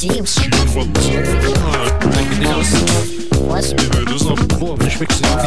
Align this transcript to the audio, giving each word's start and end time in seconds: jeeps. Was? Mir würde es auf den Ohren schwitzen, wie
jeeps. 0.00 0.36
Was? 3.48 3.74
Mir 3.74 3.94
würde 3.94 4.14
es 4.14 4.26
auf 4.26 4.46
den 4.46 4.62
Ohren 4.62 4.90
schwitzen, 4.90 5.26
wie 5.26 5.46